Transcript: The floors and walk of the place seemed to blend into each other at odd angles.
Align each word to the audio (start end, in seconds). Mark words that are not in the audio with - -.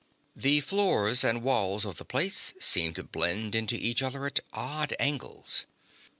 The 0.35 0.61
floors 0.61 1.23
and 1.23 1.43
walk 1.43 1.85
of 1.85 1.97
the 1.97 2.05
place 2.05 2.55
seemed 2.59 2.95
to 2.95 3.03
blend 3.03 3.53
into 3.53 3.75
each 3.75 4.01
other 4.01 4.25
at 4.25 4.39
odd 4.51 4.95
angles. 4.99 5.65